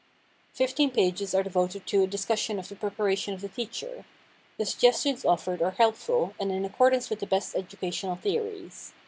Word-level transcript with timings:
Fifteen 0.55 0.89
pages 0.89 1.35
are 1.35 1.43
devoted 1.43 1.85
to 1.85 2.01
a 2.01 2.07
discussion 2.07 2.57
of 2.57 2.67
the 2.69 2.75
preparation 2.75 3.35
of 3.35 3.41
the 3.41 3.47
teacher. 3.49 4.03
The 4.57 4.65
suggestions 4.65 5.23
offered 5.23 5.61
are 5.61 5.69
helpful, 5.77 6.33
and 6.39 6.51
in 6.51 6.65
accordance 6.65 7.11
with 7.11 7.19
the 7.19 7.27
best 7.27 7.53
educational 7.55 8.15
theories. 8.15 8.93